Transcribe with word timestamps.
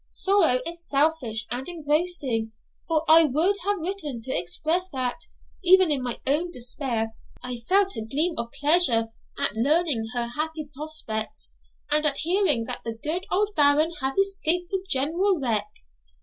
Sorrow 0.07 0.61
is 0.65 0.83
selfish 0.89 1.45
and 1.51 1.69
engrossing, 1.69 2.53
or 2.89 3.03
I 3.07 3.25
would 3.25 3.57
have 3.65 3.77
written 3.81 4.19
to 4.21 4.31
express 4.35 4.89
that, 4.89 5.19
even 5.63 5.91
in 5.91 6.01
my 6.01 6.19
own 6.25 6.49
despair, 6.49 7.11
I 7.43 7.57
felt 7.69 7.95
a 7.95 8.03
gleam 8.09 8.33
of 8.39 8.51
pleasure 8.51 9.09
at 9.37 9.53
learning 9.53 10.07
her 10.15 10.25
happy 10.35 10.67
prospects, 10.75 11.51
and 11.91 12.03
at 12.07 12.17
hearing 12.17 12.63
that 12.63 12.81
the 12.83 12.97
good 12.97 13.27
old 13.31 13.51
Baron 13.55 13.91
has 14.01 14.17
escaped 14.17 14.71
the 14.71 14.83
general 14.89 15.39
wreck. 15.39 15.67